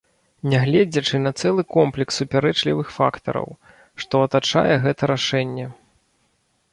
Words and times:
Нягледзячы 0.51 1.19
на 1.25 1.31
цэлы 1.41 1.63
комплекс 1.75 2.13
супярэчлівых 2.21 2.87
фактараў, 2.97 3.47
што 4.05 4.23
атачае 4.29 4.75
гэта 4.87 5.03
рашэнне. 5.13 5.67